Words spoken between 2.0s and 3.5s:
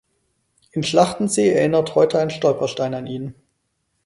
ein Stolperstein an ihn.